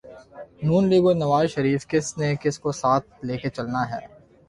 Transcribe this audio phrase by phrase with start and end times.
[0.63, 4.05] نون league اور نوازشریف کس نے کس کو ساتھ لے کے چلنا ہے۔